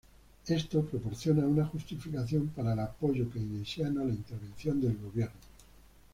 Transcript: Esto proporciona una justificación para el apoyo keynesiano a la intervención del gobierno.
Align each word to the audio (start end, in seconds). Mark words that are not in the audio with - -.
Esto 0.47 0.81
proporciona 0.83 1.45
una 1.45 1.67
justificación 1.67 2.47
para 2.47 2.73
el 2.73 2.79
apoyo 2.79 3.29
keynesiano 3.29 4.01
a 4.01 4.05
la 4.05 4.09
intervención 4.15 4.81
del 4.81 4.97
gobierno. 4.97 5.37